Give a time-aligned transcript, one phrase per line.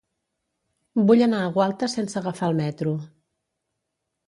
[1.09, 2.97] Vull anar a Gualta sense agafar el metro.